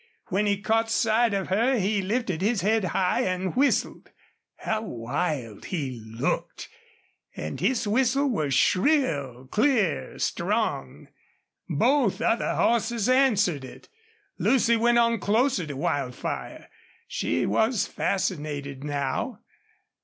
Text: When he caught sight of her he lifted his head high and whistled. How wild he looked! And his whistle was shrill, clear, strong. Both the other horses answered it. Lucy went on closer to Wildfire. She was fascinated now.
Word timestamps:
When 0.29 0.47
he 0.47 0.59
caught 0.59 0.89
sight 0.89 1.31
of 1.35 1.49
her 1.49 1.77
he 1.77 2.01
lifted 2.01 2.41
his 2.41 2.61
head 2.61 2.85
high 2.85 3.21
and 3.21 3.55
whistled. 3.55 4.09
How 4.55 4.81
wild 4.81 5.65
he 5.65 6.01
looked! 6.03 6.69
And 7.35 7.59
his 7.59 7.87
whistle 7.87 8.27
was 8.27 8.55
shrill, 8.55 9.45
clear, 9.51 10.17
strong. 10.17 11.07
Both 11.69 12.17
the 12.17 12.29
other 12.29 12.55
horses 12.55 13.07
answered 13.07 13.63
it. 13.63 13.89
Lucy 14.39 14.75
went 14.75 14.97
on 14.97 15.19
closer 15.19 15.67
to 15.67 15.75
Wildfire. 15.77 16.67
She 17.07 17.45
was 17.45 17.85
fascinated 17.85 18.83
now. 18.83 19.41